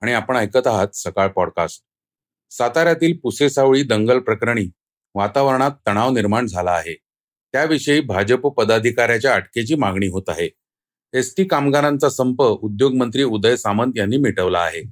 आणि 0.00 0.12
आपण 0.12 0.36
ऐकत 0.36 0.66
आहात 0.66 0.88
सकाळ 0.94 1.28
पॉडकास्ट. 1.28 1.82
साताऱ्यातील 2.50 3.16
पुसेसावळी 3.22 3.82
दंगल 3.82 4.18
प्रकरणी 4.18 4.70
वातावरणात 5.14 5.70
तणाव 5.86 6.10
निर्माण 6.10 6.46
झाला 6.46 6.70
आहे. 6.70 6.94
त्याविषयी 7.52 8.00
भाजप 8.00 8.46
पदाधिकाऱ्याच्या 8.46 9.34
अटकेची 9.34 9.74
मागणी 9.74 10.06
होत 10.06 10.22
आहे. 10.28 10.50
एसटी 11.12 11.44
कामगारांचा 11.44 12.08
संप 12.08 12.42
उद्योगमंत्री 12.42 13.22
उदय 13.22 13.56
सामंत 13.56 13.92
यांनी 13.96 14.16
मिटवला 14.16 14.58
आहे. 14.58 14.82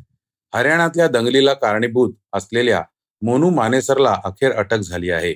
हरियाणातल्या 0.55 1.09
दंगलीला 1.09 1.53
कारणीभूत 1.53 2.15
असलेल्या 2.33 2.85
मोनू 3.23 3.51
मानेसरला 3.51 4.17
अखेर 4.25 4.53
अटक 4.53 4.79
झाली 4.79 5.11
आहे. 5.11 5.35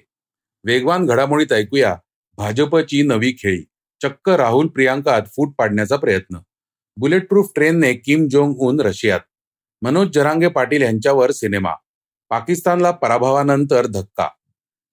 वेगवान 0.65 1.07
घडामोडीत 1.07 1.53
ऐकूया 1.53 1.97
भाजपची 2.37 3.03
नवी 3.03 3.35
खेळी. 3.39 3.63
चक्क 4.03 4.29
राहुल 4.29 4.67
प्रियांकात 4.67 5.23
फूट 5.37 5.55
पाडण्याचा 5.59 5.97
प्रयत्न. 5.97 6.39
बुलेट 6.97 7.29
प्रूफ 7.29 7.49
ट्रेनने 7.55 7.95
किम 7.95 8.29
जोंग 8.29 8.55
उन 8.59 8.81
रशियात. 8.81 9.21
मनोज 9.83 10.09
जरांगे 10.15 10.49
पाटील 10.49 10.83
यांच्यावर 10.83 11.31
सिनेमा. 11.31 11.73
पाकिस्तानला 12.31 12.91
पराभवानंतर 12.91 13.87
धक्का. 13.87 14.29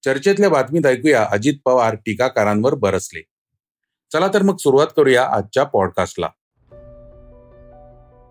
चर्चेतल्या 0.06 0.50
बातमीत 0.50 0.86
ऐकूया 0.86 1.28
अजित 1.32 1.54
पवार 1.66 1.96
टीकाकारांवर 1.96 2.76
बरसले. 2.76 3.22
चला 4.14 4.28
तर 4.34 4.42
मग 4.42 4.56
सुरुवात 4.58 4.88
करूया 4.98 5.26
आजच्या 5.26 5.64
पॉडकास्टला. 5.64 6.28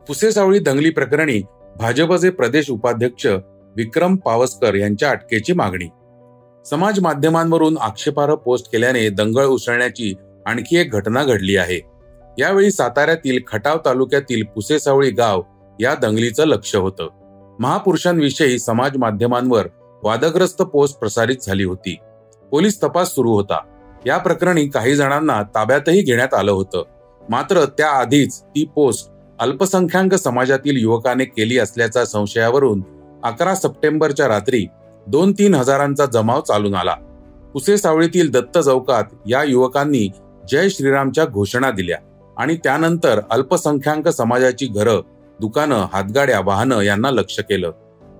पुसेसावळी 0.08 0.58
दंगली 0.58 0.90
प्रकरणी 0.90 1.42
भाजपचे 1.76 2.30
प्रदेश 2.30 2.70
उपाध्यक्ष 2.70 3.26
विक्रम 3.76 4.16
पावसकर 4.16 4.74
यांच्या 4.74 5.10
अटकेची 5.10 5.52
मागणी. 5.52 5.88
समाज 6.66 7.00
माध्यमांवरून 7.00 7.78
आक्षेपार्ह 7.78 8.34
पोस्ट 8.34 8.72
केल्याने 8.72 9.08
दंगळ 9.08 9.44
उसळण्याची 9.44 10.14
आणखी 10.46 10.76
एक 10.76 10.90
घटना 10.90 11.24
घडली 11.24 11.56
आहे. 11.56 11.80
यावेळी 12.38 12.70
साताऱ्यातील 12.70 13.38
खटाव 13.46 13.78
तालुक्यातील 13.84 14.44
पुसेसावळी 14.44 15.10
गाव 15.10 15.42
या 15.80 15.94
दंगलीचं 15.94 16.46
लक्ष 16.46 16.76
होतं. 16.76 17.08
महापुरुषांविषयी 17.58 18.58
समाज 18.58 18.96
माध्यमांवर 18.96 19.66
वादग्रस्त 20.02 20.62
पोस्ट 20.62 20.98
प्रसारित 20.98 21.36
झाली 21.42 21.64
होती. 21.64 21.96
पोलीस 22.50 22.82
तपास 22.82 23.14
सुरू 23.14 23.32
होता. 23.32 23.58
या 24.06 24.18
प्रकरणी 24.18 24.66
काही 24.66 24.96
जणांना 24.96 25.42
ताब्यातही 25.42 26.02
घेण्यात 26.02 26.34
आलं 26.34 26.52
होतं. 26.52 26.82
मात्र 27.28 27.64
त्याआधीच 27.64 28.42
ती 28.42 28.64
पोस्ट 28.74 29.10
अल्पसंख्याक 29.40 30.14
समाजातील 30.14 30.76
युवकाने 30.76 31.24
केली 31.24 31.58
असल्याच्या 31.58 32.06
संशयावरून 32.06 32.82
अकरा 33.24 33.54
सप्टेंबरच्या 33.54 34.28
रात्री 34.28 34.66
दोन 35.06 35.32
तीन 35.32 35.54
हजारांचा 35.54 36.06
जमाव 36.06 36.40
चालून 36.40 36.74
आला. 36.74 36.94
पुसे 37.52 37.78
सावळीतील 37.78 38.30
दत्त 38.30 38.58
चौकात 38.58 39.04
या 39.26 39.42
युवकांनी 39.42 40.08
जय 40.50 40.68
श्रीरामच्या 40.68 41.24
घोषणा 41.24 41.70
दिल्या 41.70 41.98
आणि 42.36 42.56
त्यानंतर 42.56 43.20
अल्पसंख्याक 43.30 44.08
समाजाची 44.08 44.66
घरं 44.66 45.00
दुकानं 45.40 45.86
हातगाड्या 45.92 46.40
वाहनं 46.40 46.80
यांना 46.80 47.10
लक्ष 47.10 47.38
केलं. 47.38 47.70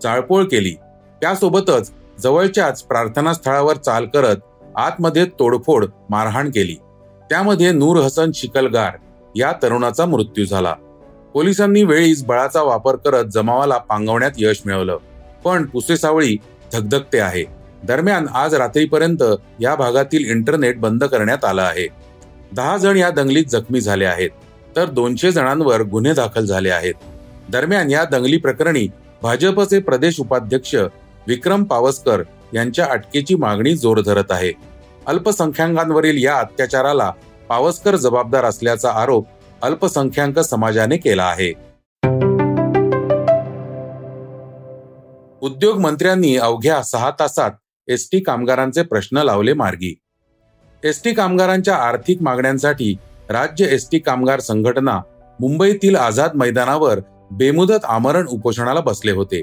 चाळपोळ 0.02 0.44
केली. 0.44 0.74
त्यासोबतच 1.20 1.92
जवळच्याच 2.20 2.82
प्रार्थना 2.82 3.34
स्थळावर 3.34 3.76
चाल 3.76 4.06
करत 4.06 4.36
आतमध्ये 4.76 5.24
तोडफोड 5.24 5.86
मारहाण 6.10 6.48
केली. 6.48 6.74
त्यामध्ये 7.30 7.72
नूर 7.72 7.96
हसन 7.96 8.30
शिकलगार 8.34 8.92
या 9.36 9.52
तरुणाचा 9.62 10.06
मृत्यू 10.06 10.44
झाला. 10.44 10.74
पोलिसांनी 11.34 11.82
वेळीच 11.82 12.24
बळाचा 12.24 12.62
वापर 12.62 12.96
करत 12.96 13.24
जमावाला 13.24 13.78
पांगवण्यात 13.78 14.30
यश 14.38 14.62
मिळवलं. 14.66 14.98
पण 15.44 15.66
पुसेसावळी 15.66 16.36
धगधगते 16.72 17.18
आहे. 17.18 17.44
दरम्यान 17.84 18.26
आज 18.34 18.54
रात्रीपर्यंत 18.54 19.22
या 19.60 19.74
भागातील 19.74 20.30
इंटरनेट 20.30 20.80
बंद 20.80 21.04
करण्यात 21.04 21.44
आलं 21.44 21.62
आहे. 21.62 21.88
दहा 22.52 22.76
जण 22.76 22.96
या 22.96 23.10
दंगलीत 23.10 23.44
जखमी 23.44 23.80
झाले 23.80 24.04
आहेत. 24.04 24.30
तर 24.76 24.84
दोनशे 24.84 25.32
जणांवर 25.32 25.82
गुन्हे 25.82 26.14
दाखल 26.14 26.44
झाले 26.44 26.70
आहेत. 26.70 26.94
दरम्यान 27.48 27.90
या 27.90 28.04
दंगली 28.04 28.36
प्रकरणी 28.36 28.88
भाजपचे 29.22 29.78
प्रदेश 29.78 30.20
उपाध्यक्ष 30.20 30.74
विक्रम 31.26 31.64
पावसकर 31.64 32.22
यांच्या 32.54 32.86
अटकेची 32.86 33.34
मागणी 33.34 33.76
जोर 33.76 34.00
धरत 34.00 34.30
आहे. 34.30 34.52
अल्पसंख्याकांवरील 35.06 36.24
या 36.24 36.38
अत्याचाराला 36.38 37.12
पावसकर 37.48 37.96
जबाबदार 37.96 38.44
असल्याचा 38.44 38.90
आरोप 38.90 39.26
अल्पसंख्याक 39.62 40.38
समाजाने 40.38 40.96
केला 40.96 41.24
आहे. 41.24 41.52
उद्योग 45.42 45.78
मंत्र्यांनी 45.78 46.36
अवघ्या 46.36 46.82
सहा 46.82 47.10
तासात 47.20 47.50
एसटी 47.88 48.20
कामगारांचे 48.20 48.82
प्रश्न 48.82 49.18
लावले 49.18 49.52
मार्गी. 49.52 49.98
एसटी 50.84 51.12
कामगारांच्या 51.12 51.76
आर्थिक 51.76 52.22
मागण्यांसाठी 52.22 52.96
राज्य 53.30 53.66
एस 53.70 53.88
टी 53.92 53.98
कामगार 53.98 54.40
संघटना 54.40 55.00
मुंबईतील 55.40 55.96
आझाद 55.96 56.30
मैदानावर 56.34 57.00
बेमुदत 57.30 57.84
आमरण 57.84 58.26
उपोषणाला 58.26 58.80
बसले 58.80 59.10
होते. 59.10 59.42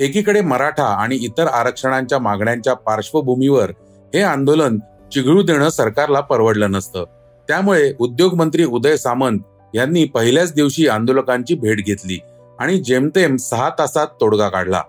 एकीकडे 0.00 0.40
मराठा 0.40 0.84
आणि 0.84 1.16
इतर 1.16 1.46
आरक्षणांच्या 1.46 2.18
मागण्यांच्या 2.18 2.74
पार्श्वभूमीवर 2.74 3.70
हे 4.14 4.20
आंदोलन 4.20 4.78
चिघळू 5.12 5.42
देणं 5.42 5.68
सरकारला 5.68 6.20
परवडलं 6.20 6.70
नसतं. 6.70 7.04
त्यामुळे 7.48 7.92
उद्योगमंत्री 7.98 8.64
उदय 8.64 8.96
सामंत 8.96 9.38
यांनी 9.74 10.04
पहिल्याच 10.04 10.54
दिवशी 10.54 10.88
आंदोलकांची 10.88 11.54
भेट 11.54 11.84
घेतली 11.84 12.18
आणि 12.58 12.78
जेमतेम 12.78 13.36
सहा 13.36 13.68
तासात 13.78 14.06
तोडगा 14.20 14.48
काढला. 14.48 14.82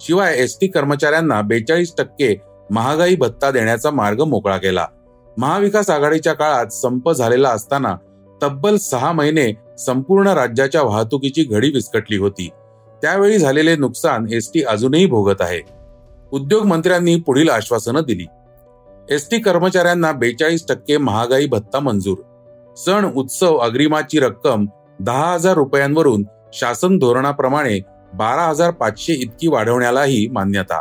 शिवाय 0.00 0.34
एस 0.36 0.58
टी 0.60 0.66
कर्मचाऱ्यांना 0.66 1.40
बेचाळीस 1.40 1.92
टक्के 1.98 2.40
महागाई 2.70 3.16
भत्ता 3.16 3.50
देण्याचा 3.50 3.90
मार्ग 3.90 4.20
मोकळा 4.20 4.56
केला. 4.56 4.86
महाविकास 5.38 5.90
आघाडीच्या 5.90 6.32
काळात 6.32 6.66
संप 6.66 7.10
झालेला 7.10 7.50
असताना 7.50 7.96
तब्बल 8.42 8.76
सहा 8.76 9.12
महिने 9.12 9.52
संपूर्ण 9.78 10.28
राज्याच्या 10.28 10.82
वाहतुकीची 10.82 11.44
घडी 11.44 11.70
विस्कटली 11.70 12.16
होती. 12.16 12.48
त्यावेळी 13.02 13.38
झालेले 13.38 13.76
नुकसान 13.76 14.26
एस 14.32 14.50
टी 14.54 14.62
अजूनही 14.62 15.06
भोगत 15.06 15.40
आहे. 15.40 15.60
उद्योग 16.32 16.64
मंत्र्यांनी 16.64 17.16
पुढील 17.16 17.48
आश्वासनं 17.48 18.00
दिली. 18.06 18.26
एस 19.10 19.28
टी 19.30 19.38
कर्मचाऱ्यांना 19.38 20.12
बेचाळीस 20.12 20.66
टक्के 20.68 20.96
महागाई 20.96 21.46
भत्ता 21.46 21.80
मंजूर. 21.80 22.16
सण 22.76 23.10
उत्सव 23.14 23.56
अग्रिमाची 23.56 24.20
रक्कम 24.20 24.66
दहा 25.00 25.32
हजार 25.32 25.54
रुपयांवरून 25.54 26.24
शासन 26.52 26.98
धोरणाप्रमाणे 26.98 27.78
बारा 28.14 28.42
हजार 28.42 28.70
पाचशे 28.70 29.12
इतकी 29.12 29.48
वाढवण्यालाही 29.48 30.28
मान्यता. 30.32 30.80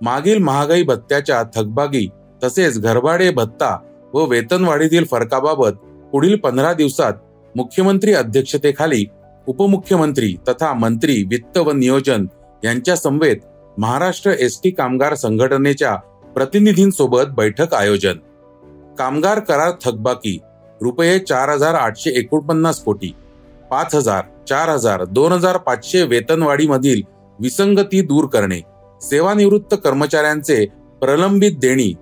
मागील 0.00 0.38
महागाई 0.38 0.82
भत्त्याच्या 0.82 1.42
थकबागी 1.42 2.08
तसेच 2.42 2.80
घरभाडे 2.80 3.30
भत्ता 3.30 3.76
व 4.14 4.24
वेतनवाढीतील 4.24 5.04
फरकाबाबत 5.04 5.72
पुढील 6.12 6.36
पंधरा 6.36 6.72
दिवसात 6.72 7.12
मुख्यमंत्री 7.56 8.14
अध्यक्षतेखाली 8.14 9.04
उपमुख्यमंत्री 9.46 10.34
तथा 10.48 10.72
मंत्री 10.72 11.22
वित्त 11.30 11.58
व 11.58 11.72
नियोजन 11.72 12.26
यांच्या 12.64 12.96
समवेत 12.96 13.36
महाराष्ट्र 13.78 14.30
एस 14.30 14.60
टी 14.64 14.70
कामगार 14.70 15.14
संघटनेच्या 15.14 15.94
प्रतिनिधींसोबत 16.34 17.26
बैठक 17.26 17.74
आयोजन. 17.74 18.18
कामगार 18.98 19.38
करार 19.40 19.70
थकबाकी 19.84 20.38
रुपये 20.80 21.18
चार 21.18 21.48
हजार 21.48 21.74
आठशे 21.74 22.10
एकोणपन्नास 22.10 22.82
कोटी 22.82 23.12
पाच 23.70 23.94
हजार 23.94 24.22
चार 24.48 24.68
हजार 24.68 25.04
दोन 25.04 25.32
हजार 25.32 25.56
पाचशे 25.56 26.02
वेतनवाढीमधील 26.02 27.02
विसंगती 27.38 28.00
दूर 28.00 28.26
करणे 28.26 28.60
सेवानिवृत्त 29.00 29.74
कर्मचाऱ्यांचे 29.74 30.64
प्रलंबित 31.00 31.58
देणी 31.58 31.92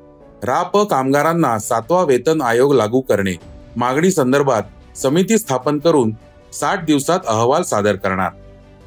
राप 0.45 0.77
कामगारांना 0.77 1.59
सातवा 1.59 2.03
वेतन 2.03 2.43
आयोग 2.43 2.75
लागू 2.75 3.01
करणे. 3.01 3.35
मागणी 3.77 4.11
संदर्भात 4.11 4.63
समिती 4.97 5.39
स्थापन 5.39 5.79
करून 5.79 6.13
साठ 6.53 6.85
दिवसात 6.85 7.19
अहवाल 7.27 7.63
सादर 7.63 7.97
करणार. 7.97 8.31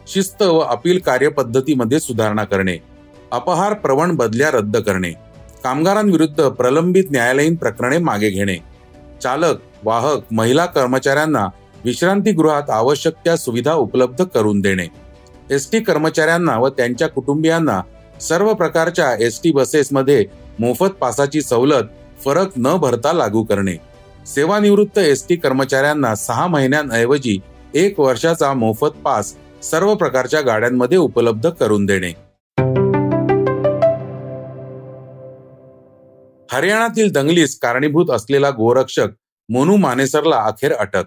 शिस्त 0.08 0.42
व 0.42 0.60
अपील 0.60 1.00
कार्यपद्धतीमध्ये 1.00 2.00
सुधारणा 2.00 2.44
करणे. 2.44 2.78
अपहार 3.32 3.74
प्रवण 3.74 4.16
बदल्या 4.16 4.52
रद्द 4.52 4.78
करणे. 4.78 5.12
कामगारांविरुद्ध 5.64 6.48
प्रलंबित 6.48 7.04
न्यायालयीन 7.12 7.56
प्रकरणे 7.56 7.98
मागे 7.98 8.30
घेणे. 8.30 8.56
चालक 9.24 9.56
वाहक 9.84 10.20
महिला 10.32 10.66
कर्मचाऱ्यांना 10.66 11.48
विश्रांतीगृहात 11.86 12.70
आवश्यक 12.70 13.14
त्या 13.14 13.38
सुविधा 13.38 13.74
उपलब्ध 13.74 14.24
करून 14.24 14.60
देणे. 14.60 14.88
एस 15.52 15.72
टी 15.72 15.80
कर्मचाऱ्यांना 15.80 16.60
व 16.60 16.70
त्यांच्या 16.70 17.08
कुटुंबियांना 17.08 17.82
सर्व 18.22 18.54
प्रकारच्या 18.54 19.16
एस 19.20 19.42
टी 19.44 19.52
बसेसमध्ये 19.52 20.26
मोफत 20.62 20.90
पासाची 21.02 21.42
सवलत 21.42 21.84
फरक 22.26 22.52
न 22.58 22.76
भरता 22.78 23.14
लागू 23.14 23.44
करणे. 23.44 23.76
सेवानिवृत्त 24.26 24.98
एस 24.98 25.26
टी 25.30 25.36
कर्मचाऱ्यांना 25.36 26.16
सहा 26.16 26.48
महिन्यांऐवजी 26.48 27.38
एक 27.74 28.00
वर्षाचा 28.00 28.54
मोफत 28.54 28.98
पास 29.04 29.34
सर्व 29.64 29.94
प्रकारच्या 29.96 30.42
गाड्यांमध्ये 30.42 30.98
उपलब्ध 30.98 31.50
करून 31.50 31.86
देणे. 31.86 32.12
हरियाणातील 36.52 37.12
दंगलीस 37.12 37.58
कारणीभूत 37.60 38.10
असलेला 38.10 38.50
गोरक्षक 38.50 39.08
मोनू 39.50 39.76
मानेसरला 39.78 40.42
अखेर 40.42 40.74
अटक. 40.74 41.04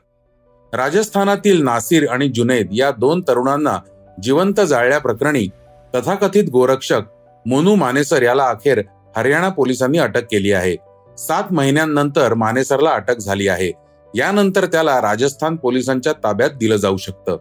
राजस्थानातील 0.73 1.63
नासिर 1.63 2.09
आणि 2.11 2.29
जुनैद 2.29 2.69
या 2.73 2.91
दोन 2.91 3.21
तरुणांना 3.29 3.79
जिवंत 4.23 4.61
जाळल्याप्रकरणी 4.61 5.47
तथाकथित 5.95 6.51
गोरक्षक 6.53 7.01
मोनू 7.47 7.75
मानेसर 7.75 8.23
याला 8.23 8.47
अखेर 8.47 8.83
हरियाणा 9.17 9.49
पोलिसांनी 9.49 9.99
अटक 9.99 10.21
केली 10.21 10.53
आहे. 10.53 10.77
सात 11.19 11.53
महिन्यांनंतर 11.53 12.35
मानेसरला 12.35 12.91
अटक 12.91 13.19
झाली 13.19 13.49
आहे. 13.49 13.73
यानंतर 14.15 14.65
त्याला 14.65 15.01
राजस्थान 15.01 15.57
पोलिसांच्या 15.57 16.13
ताब्यात 16.13 16.51
दिलं 16.51 16.77
जाऊ 16.77 16.97
शकतं. 16.97 17.37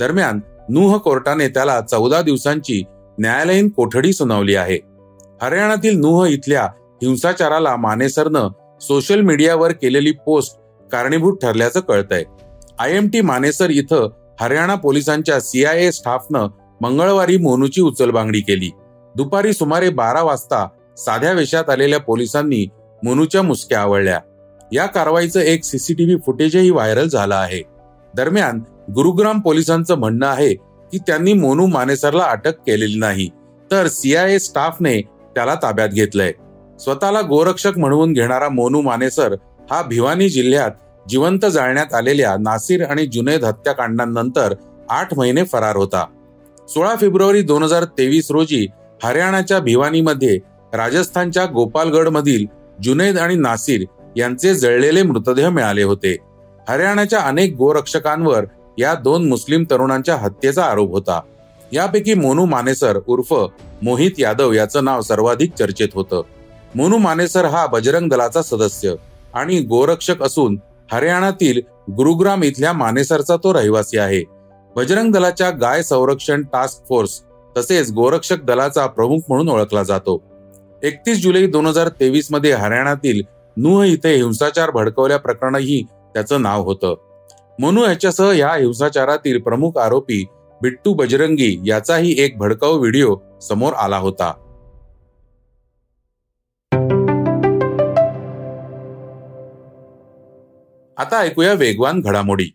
दरम्यान 0.00 0.40
नूह 0.68 0.96
कोर्टाने 0.96 1.48
त्याला 1.48 1.80
चौदा 1.80 2.22
दिवसांची 2.22 2.82
न्यायालयीन 3.18 3.68
कोठडी 3.68 4.12
सुनावली 4.12 4.54
आहे. 4.54 4.78
हरियाणातील 5.42 6.00
नूह 6.00 6.26
इथल्या 6.28 6.64
हिंसाचाराला 7.02 7.76
मानेसरनं 7.76 8.48
सोशल 8.80 9.20
मीडियावर 9.20 9.72
केलेली 9.72 10.10
पोस्ट 10.10 10.58
कारणीभूत 10.92 11.38
ठरल्याचं 11.42 11.80
कळतंय. 11.80 12.24
आय 12.78 12.96
एम 12.96 13.08
टी 13.08 13.20
मानेसर 13.20 13.70
इथं 13.70 14.08
हरियाणा 14.40 14.74
पोलिसांच्या 14.74 15.40
सीआयए 15.40 15.90
स्टाफनं 15.90 16.48
मंगळवारी 16.80 17.36
मोनूची 17.36 17.80
उचलबांगडी 17.80 18.40
केली. 18.40 18.70
दुपारी 19.16 19.52
सुमारे 19.52 19.88
बारा 19.88 20.22
वाजता 20.22 20.68
साध्या 20.96 21.32
वेशात 21.32 21.70
आलेल्या 21.70 22.00
पोलिसांनी 22.00 22.66
मोनूच्या 23.02 23.42
मुसक्या 23.42 23.80
आवळल्या. 23.80 24.20
या 24.72 24.86
कारवाईचं 24.86 25.40
एक 25.40 25.64
सीसीटीव्ही 25.64 26.16
फुटेजही 26.26 26.70
व्हायरल 26.70 27.08
झालं 27.08 27.34
आहे. 27.34 27.62
दरम्यान 28.14 28.60
गुरुग्राम 28.94 29.40
पोलिसांचं 29.40 29.94
म्हणणं 29.94 30.26
आहे 30.26 30.54
की 30.92 30.98
त्यांनी 30.98 31.32
मोनू 31.32 31.66
मानेसरला 31.66 32.24
अटक 32.24 32.54
केलेली 32.66 32.98
नाही 32.98 33.28
तर 33.70 33.86
सीआयए 33.86 34.38
स्टाफने 34.38 35.00
त्याला 35.34 35.54
ताब्यात 35.54 35.88
घेतलंय. 35.88 36.32
स्वतःला 36.80 37.20
गोरक्षक 37.20 37.78
म्हणवून 37.78 38.12
घेणारा 38.12 38.48
मोनू 38.48 38.80
मानेसर 38.80 39.34
हा 39.70 39.82
भिवानी 39.82 40.28
जिल्ह्यात 40.28 40.70
जिवंत 41.08 41.46
जाळण्यात 41.46 41.94
आलेल्या 41.94 42.36
नासिर 42.40 42.84
आणि 42.84 43.06
जुनेद 43.06 43.44
हत्याकांडांनंतर 43.44 44.54
आठ 44.90 45.14
महिने 45.18 45.44
फरार 45.44 45.76
होता. 45.76 46.04
सोळा 46.68 46.94
फेब्रुवारी 47.00 47.42
दोन 47.42 47.62
हजार 47.62 47.84
तेवीस 47.84 48.30
रोजी 48.30 48.66
हरियाणाच्या 49.02 49.58
भिवानीमध्ये 49.58 50.38
राजस्थानच्या 50.74 51.44
गोपालगड 51.46 52.08
मधील 52.08 52.46
जुनेद 52.82 53.18
आणि 53.18 53.34
नासिर 53.34 53.84
यांचे 54.16 54.54
जळलेले 54.54 55.02
मृतदेह 55.02 55.48
मिळाले 55.48 55.82
होते. 55.82 56.16
हरियाणाच्या 56.68 57.20
अनेक 57.20 57.54
गोरक्षकांवर 57.56 58.44
या 58.78 58.94
दोन 58.94 59.28
मुस्लिम 59.28 59.64
तरुणांच्या 59.70 60.16
हत्येचा 60.16 60.64
आरोप 60.64 60.90
होता. 60.90 61.20
यापैकी 61.72 62.14
मोनू 62.14 62.44
मानेसर 62.44 62.98
उर्फ 63.06 63.34
मोहित 63.82 64.10
यादव 64.18 64.52
याचं 64.52 64.84
नाव 64.84 65.00
सर्वाधिक 65.00 65.52
चर्चेत 65.58 65.88
होतं. 65.94 66.22
मोनू 66.74 66.98
मानेसर 66.98 67.44
हा 67.44 67.66
बजरंग 67.66 68.08
दलाचा 68.08 68.42
सदस्य 68.42 68.94
आणि 69.34 69.60
गोरक्षक 69.60 70.22
असून 70.22 70.58
हरियाणातील 70.92 71.60
गुरुग्राम 71.92 72.42
इथल्या 72.42 72.72
मानेसरचा 72.72 73.36
तो 73.36 73.54
रहिवासी 73.54 73.98
आहे. 73.98 74.22
बजरंग 74.76 75.12
दलाच्या 75.12 75.50
गाय 75.50 75.82
संरक्षण 75.82 76.42
टास्क 76.42 76.88
फोर्स 76.88 77.20
तसेच 77.56 77.92
गोरक्षक 77.92 78.44
दलाचा 78.44 78.86
प्रमुख 78.86 79.18
म्हणून 79.28 79.48
ओळखला 79.48 79.82
जातो. 79.82 80.22
एकतीस 80.82 81.22
जुलै 81.22 81.46
दोन 81.46 81.66
हजार 81.66 81.88
तेवीसमध्ये 81.88 82.52
हरियाणातील 82.52 83.22
नुह 83.56 83.84
इथे 83.84 84.14
हिंसाचार 84.14 84.70
भडकवल्या 84.70 85.16
प्रकरणही 85.16 85.82
त्याचं 86.14 86.42
नाव 86.42 86.62
होतं. 86.62 86.94
मनु 87.60 87.84
याच्यासह 87.84 88.32
या 88.32 88.54
हिंसाचारातील 88.54 89.40
प्रमुख 89.40 89.78
आरोपी 89.78 90.24
बिट्टू 90.62 90.94
बजरंगी 90.94 91.56
याचाही 91.66 92.14
एक 92.18 92.38
भडकाऊ 92.38 92.78
व्हिडिओ 92.78 93.16
समोर 93.42 93.72
आला 93.72 93.98
होता. 93.98 94.32
आता 100.98 101.20
ऐकूया 101.20 101.52
वेगवान 101.52 102.00
घडामोडी. 102.00 102.48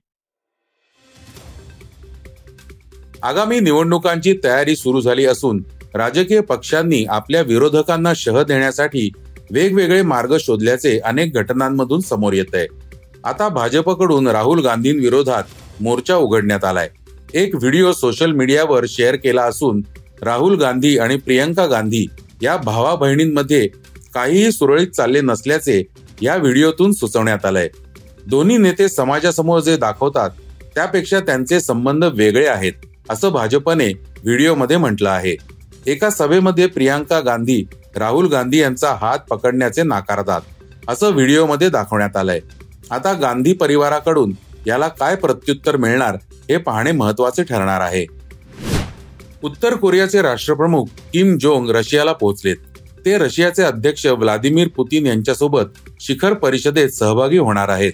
आगामी 3.24 3.60
निवडणुकांची 3.60 4.40
तयारी 4.44 4.76
सुरू 4.76 5.02
झाली 5.02 5.26
असून 5.26 5.64
राजकीय 5.96 6.40
पक्षांनी 6.40 7.04
आपल्या 7.06 7.42
विरोधकांना 7.42 8.12
शह 8.16 8.42
देण्यासाठी 8.44 9.10
वेगवेगळे 9.52 10.02
मार्ग 10.02 10.36
शोधल्याचे 10.40 10.98
अनेक 11.00 11.34
घटनांमधून 11.34 12.00
समोर 12.00 12.34
येत 12.34 12.56
आहे. 12.56 12.68
आता 13.24 13.48
भाजपकडून 13.50 14.28
राहुल 14.28 14.62
गांधींविरोधात 14.64 15.44
मोर्चा 15.82 16.16
उघडण्यात 16.16 16.66
आलाय. 16.66 16.90
एक 17.34 17.56
व्हिडिओ 17.56 17.92
सोशल 17.92 18.32
मीडियावर 18.32 18.86
शेअर 18.90 19.16
केला 19.16 19.44
असून 19.44 19.82
राहुल 20.22 20.56
गांधी 20.60 20.98
आणि 20.98 21.18
प्रियंका 21.18 21.66
गांधी 21.66 22.06
या 22.42 22.56
भावा 22.58 22.96
बहिणींमध्ये 22.96 23.68
काहीही 24.14 24.52
सुरळीत 24.52 24.88
चालले 24.88 25.22
नसल्याचे 25.22 25.82
या 26.22 26.36
व्हिडिओतून 26.36 26.92
सुचवण्यात 26.92 27.46
आलंय. 27.46 27.68
दोन्ही 28.28 28.58
नेते 28.58 28.88
समाजासमोर 28.90 29.60
जे 29.60 29.78
दाखवतात 29.78 30.30
त्यापेक्षा 30.76 31.20
त्यांचे 31.20 31.60
संबंध 31.60 32.06
वेगळे 32.06 32.46
आहेत 32.48 32.74
असं 33.10 33.32
भाजपने 33.32 33.92
व्हिडिओमध्ये 34.24 34.78
म्हटलं 34.78 35.10
आहे. 35.10 35.36
एका 35.88 36.10
सभेमध्ये 36.10 36.68
प्रियांका 36.68 37.20
गांधी 37.20 37.64
राहुल 37.96 38.28
गांधी 38.28 38.58
यांचा 38.60 38.94
हात 39.02 39.20
पकडण्याचे 39.30 39.84
नाकारतात 39.84 40.42
असं 40.88 41.10
व्हिडिओमध्ये 41.10 41.70
दाखवण्यात 41.70 42.18
आलंय. 42.18 42.40
आता 42.92 43.14
गांधी 43.14 43.54
परिवाराकडून 43.54 44.34
याला 44.68 44.88
काय 44.88 45.16
प्रत्युत्तर 45.16 45.78
मिळणार 45.78 46.18
हे 46.50 46.58
पाहणे 46.58 46.92
महत्त्वाचे 46.92 47.44
ठरणार 47.44 47.82
आहे. 47.82 48.06
उत्तर 49.44 49.76
कोरियाचे 49.76 50.22
राष्ट्रप्रमुख 50.22 50.86
किम 51.14 51.38
जोंग 51.38 51.70
रशियाला 51.70 52.14
पोहोचलेत. 52.14 52.58
ते 53.06 53.18
रशियाचे 53.18 53.64
अध्यक्ष 53.64 54.06
व्लादिमीर 54.06 54.68
पुतीन 54.68 55.06
यांच्यासोबत 55.06 55.90
शिखर 56.00 56.34
परिषदेत 56.34 56.90
सहभागी 56.90 57.38
होणार 57.38 57.70
आहेत. 57.70 57.94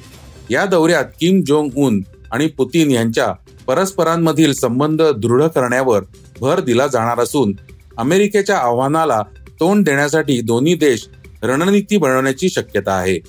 या 0.49 0.65
दौऱ्यात 0.65 1.05
किम 1.19 1.41
जोंग 1.41 1.69
उन 1.75 2.01
आणि 2.31 2.47
पुतीन 2.47 2.91
यांच्या 2.91 3.33
परस्परांमधील 3.67 4.53
संबंध 4.53 5.01
दृढ 5.17 5.43
करण्यावर 5.43 6.03
भर 6.41 6.59
दिला 6.59 6.87
जाणार 6.87 7.19
असून 7.19 7.53
अमेरिकेच्या 7.97 8.57
आव्हानाला 8.57 9.21
तोंड 9.59 9.85
देण्यासाठी 9.85 10.41
दोन्ही 10.41 10.75
देश 10.75 11.07
रणनीती 11.43 11.97
बनवण्याची 11.97 12.49
शक्यता 12.49 12.91
आहे. 12.91 13.19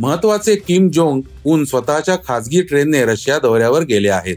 महत्त्वाचे 0.00 0.56
किम 0.56 0.88
जोंग 0.88 1.20
उन 1.44 1.64
स्वतःच्या 1.64 2.16
खासगी 2.16 2.62
ट्रेनने 2.62 3.04
रशिया 3.04 3.38
दौऱ्यावर 3.38 3.82
गेले 3.82 4.08
आहेत. 4.08 4.36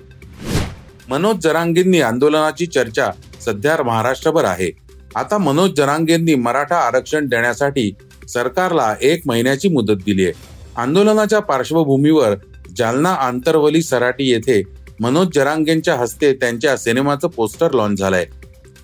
मनोज 1.10 1.36
जरांगेंनी 1.44 2.01
आंदोलनाची 2.01 2.65
चर्चा 2.65 3.12
सध्या 3.46 3.84
महाराष्ट्रभर 3.84 4.46
आहे. 4.46 4.72
आता 5.15 5.38
मनोज 5.38 5.72
जरांगेंनी 5.77 6.36
मराठा 6.36 6.75
आरक्षण 6.75 7.25
देण्यासाठी 7.25 7.92
सरकारला 8.27 8.96
एक 9.01 9.22
महिन्याची 9.25 9.70
मुदत 9.70 10.04
दिली 10.06 10.24
आहे. 10.24 10.34
आंदोलनाच्या 10.77 11.39
पार्श्वभूमीवर 11.39 12.36
जालना 12.77 13.10
आंतरवली 13.10 13.82
सराटी 13.82 14.30
येथे 14.30 14.63
मनोज 15.00 15.27
जरांगेंच्या 15.36 15.96
हस्ते 15.96 16.34
त्यांच्या 16.34 16.77
सिनेमाचं 16.77 17.27
पोस्टर 17.27 17.72
लॉन्च 17.72 18.00
झालंय. 18.00 18.25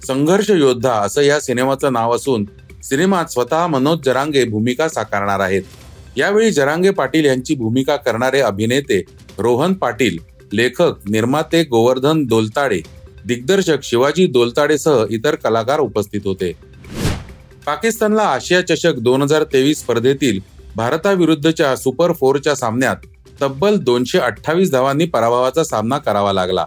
संघर्ष 0.06 0.50
योद्धा 0.50 0.94
असं 0.94 1.22
या 1.22 1.40
सिनेमाचं 1.40 1.94
नाव 1.94 2.16
असून 2.16 2.46
सिनेमात 2.84 3.32
स्वतः 3.32 3.66
मनोज 3.68 4.00
जरांगे 4.06 4.44
भूमिका 4.44 4.88
साकारणार 4.90 5.40
आहेत. 5.40 5.64
यावेळी 6.18 6.52
जरांगे 6.52 6.90
पाटील 6.90 7.26
यांची 7.26 7.56
भूमिका 7.56 7.96
करणारे 7.96 8.40
अभिनेते 8.42 9.02
रोहन 9.40 9.74
पाटील 9.74 10.18
लेखक 10.54 11.10
निर्माते 11.10 11.64
गोवर्धन 11.64 12.24
दोलताडे 12.26 12.80
दिग्दर्शक 13.26 13.84
शिवाजी 13.84 14.26
दोलताडेसह 14.28 15.06
इतर 15.10 15.36
कलाकार 15.36 15.80
उपस्थित 15.80 16.22
होते. 16.26 16.52
पाकिस्तानला 17.66 18.24
आशिया 18.24 18.62
चषक 18.68 19.00
दोन 19.00 19.22
हजार 19.22 19.44
तेवीस 19.54 19.80
स्पर्धेतील 19.80 20.40
भारताविरुद्धच्या 20.76 21.76
सुपर 21.76 22.12
फोरच्या 22.12 22.56
सामन्यात 22.56 23.06
तब्बल 23.42 23.78
दोनशे 23.78 24.20
अठ्ठावीस 24.20 24.72
धावांनी 24.72 25.06
पराभवाचा 25.06 25.64
सामना 25.64 25.98
करावा 25.98 26.34
लागला. 26.34 26.66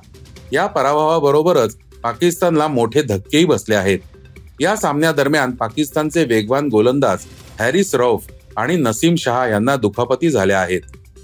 या 0.52 0.66
पराभवाबरोबरच 0.66 1.76
पाकिस्तानला 2.02 2.68
मोठे 2.68 3.02
धक्केही 3.02 3.44
बसले 3.44 3.74
आहेत. 3.74 3.98
या 4.60 4.76
सामन्यादरम्यान 4.76 5.50
पाकिस्तानचे 5.50 6.24
वेगवान 6.24 6.68
गोलंदाज 6.68 7.18
हॅरिस 7.58 7.94
रौफ 7.94 8.26
आणि 8.56 8.76
नसीम 8.76 9.14
शहा 9.14 9.46
यांना 9.48 9.76
दुखापती 9.76 10.30
झाल्या 10.30 10.60
आहेत. 10.60 10.80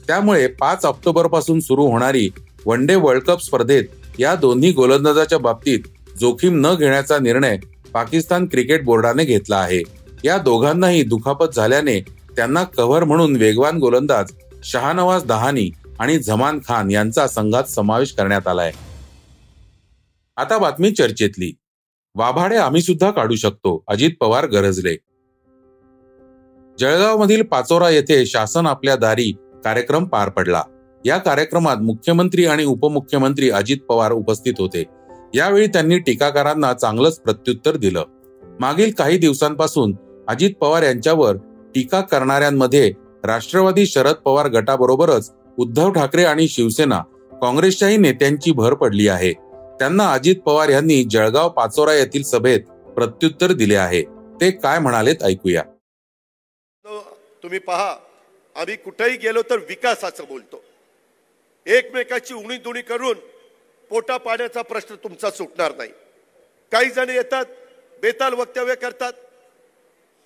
त्यामुळे 0.06 0.46
पाच 0.46 0.84
ऑक्टोबरपासून 0.84 1.60
सुरू 1.60 1.86
होणारी 1.86 2.28
वन 2.66 2.86
डे 2.86 2.94
वर्ल्ड 2.94 3.22
कप 3.22 3.42
स्पर्धेत 3.42 3.84
या 4.18 4.34
दोन्ही 4.34 4.72
गोलंदाजाच्या 4.72 5.38
बाबतीत 5.38 5.80
जोखीम 6.20 6.66
न 6.66 6.74
घेण्याचा 6.74 7.18
निर्णय 7.18 7.56
पाकिस्तान 7.94 8.46
क्रिकेट 8.46 8.84
बोर्डाने 8.84 9.24
घेतला 9.24 9.56
आहे. 9.56 9.82
या 10.24 10.38
दोघांनाही 10.38 11.02
दुखापत 11.02 11.54
झाल्याने 11.56 12.00
त्यांना 12.36 12.62
कव्हर 12.64 13.04
म्हणून 13.04 13.36
वेगवान 13.36 13.78
गोलंदाज 13.78 14.32
शहानवाज 14.64 15.24
दहानी 15.24 15.70
आणि 15.98 16.18
झमान 16.18 16.58
खान 16.68 16.90
यांचा 16.90 17.26
संघात 17.26 17.64
समावेश 17.64 18.12
करण्यात 18.12 18.48
आलाय. 18.48 18.72
आता 20.38 20.58
बातमी 20.58 20.90
चर्चेतली. 20.90 21.52
वाभाडे 22.14 22.56
आम्ही 22.56 22.80
सुद्धा 22.82 23.10
काढू 23.10 23.34
शकतो 23.34 23.84
अजित 23.88 24.10
पवार 24.20 24.46
गरजले. 24.46 24.96
जळगाव 26.80 27.18
मधील 27.18 27.42
पाचोरा 27.42 27.90
येथे 27.90 28.26
शासन 28.26 28.66
आपल्या 28.66 28.96
दारी 28.96 29.32
कार्यक्रम 29.64 30.04
पार 30.04 30.28
पडला. 30.28 30.62
या 31.06 31.18
कार्यक्रमात 31.18 31.76
मुख्यमंत्री 31.76 32.46
आणि 32.46 32.64
उपमुख्यमंत्री 32.64 33.50
अजित 33.50 33.76
पवार 33.88 34.12
उपस्थित 34.12 34.54
होते. 34.58 34.84
यावेळी 35.34 35.66
त्यांनी 35.66 35.98
टीकाकारांना 35.98 36.72
चांगलंच 36.72 37.20
प्रत्युत्तर 37.20 37.76
दिलं. 37.76 38.04
मागील 38.60 38.90
काही 38.90 39.18
दिवसांपासून 39.18 39.96
अजित 40.28 40.50
पवार 40.60 40.82
यांच्यावर 40.82 41.36
टीका 41.74 42.00
करणाऱ्यांमध्ये 42.00 42.92
राष्ट्रवादी 43.24 43.86
शरद 43.86 44.14
पवार 44.14 44.48
गटाबरोबरच 44.48 45.32
उद्धव 45.58 45.92
ठाकरे 45.92 46.24
आणि 46.24 46.48
शिवसेना 46.48 47.02
काँग्रेसच्याही 47.32 47.96
नेत्यांची 47.96 48.52
भर 48.52 48.74
पडली 48.74 49.08
आहे. 49.08 49.45
त्यांना 49.78 50.12
अजित 50.12 50.36
पवार 50.36 50.68
यांनी 50.68 51.04
जळगाव 51.04 51.48
पाचोरा 51.48 51.94
येथील 51.94 52.22
सभेत 52.22 52.60
प्रत्युत्तर 52.94 53.52
दिले 53.52 53.76
आहे. 53.76 54.02
ते 54.40 54.50
काय 54.50 54.78
म्हणालेत 54.78 55.22
ऐकूया. 55.22 55.62
तुम्ही 57.42 57.58
पहा 57.58 57.96
आम्ही 58.56 58.76
कुठेही 58.76 59.16
गेलो 59.16 59.42
तर 59.42 59.56
विकासाचं 59.58 60.24
बोलतो. 60.28 60.64
एकमेकाची 61.66 62.34
उणी 62.34 62.56
दुणी 62.56 62.80
करून 62.80 63.18
पोटा 63.90 64.16
पाण्याचा 64.16 64.62
प्रश्न 64.62 64.94
तुमचा 64.94 65.30
सुटणार 65.30 65.74
नाही. 65.76 65.90
काही 66.72 66.90
जण 66.90 67.10
येतात 67.10 67.44
बेताल 68.02 68.34
वक्तव्य 68.34 68.74
करतात. 68.74 69.12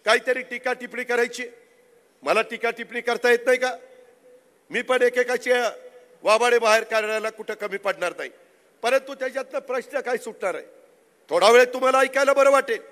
काहीतरी 0.04 0.42
टीका 0.42 0.73
टिप्पणी 0.73 1.04
करायची. 1.04 1.45
मला 2.23 2.42
टीका 2.42 2.71
टिप्पणी 2.71 3.00
करता 3.00 3.30
येत 3.30 3.47
नाही 3.47 3.59
का? 3.59 3.76
मी 4.71 4.83
पण 4.83 5.02
एकेकाची 5.02 5.50
वाबाडे 6.23 6.59
बाहेर 6.59 6.85
काढण्याला 6.85 7.30
कुठं 7.30 7.54
कमी 7.54 7.76
पडणार 7.76 8.12
नाही. 8.19 8.30
परंतु 8.83 9.15
त्याच्यातनं 9.15 9.59
प्रश्न 9.59 10.01
काय 10.01 10.17
सुटणार 10.17 10.55
आहे? 10.55 10.65
थोडा 11.31 11.51
वेळ 11.51 11.65
तुम्हाला 11.65 11.99
ऐकायला 11.99 12.33
बरं 12.33 12.51
वाटेल. 12.51 12.83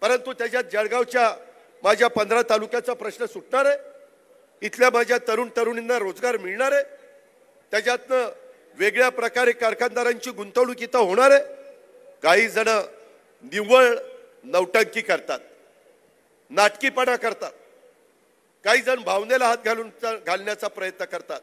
परंतु 0.00 0.32
त्याच्यात 0.32 0.64
जळगावच्या 0.64 1.36
माझ्या 1.82 2.08
पंधरा 2.08 2.42
तालुक्याचा 2.42 2.94
प्रश्न 2.94 3.24
सुटणार 3.24 3.64
आहे. 3.64 3.78
इथल्या 4.62 4.90
माझ्या 4.90 5.18
तरुण 5.28 5.48
तरुणींना 5.56 5.98
रोजगार 5.98 6.36
मिळणार 6.36 6.72
आहे. 6.72 6.84
त्याच्यातनं 7.70 8.32
वेगळ्या 8.74 9.08
प्रकारे 9.08 9.52
कारखानदारांची 9.52 10.30
गुंतवणूक 10.30 10.80
इथं 10.80 10.98
होणार 10.98 11.30
आहे. 11.30 11.44
काही 12.22 12.48
जण 12.48 12.68
निव्वळ 13.42 13.94
नौटंकी 14.44 15.00
करतात. 15.00 15.38
नाटकीपणा 16.50 17.16
करतात. 17.16 17.52
काही 18.64 18.80
जण 18.80 19.02
भावनेला 19.02 19.46
हात 19.46 19.58
घालून 19.64 19.90
घालण्याचा 20.02 20.68
प्रयत्न 20.68 21.04
करतात. 21.04 21.40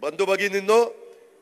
बंधू 0.00 0.24
भगिनींनो 0.24 0.99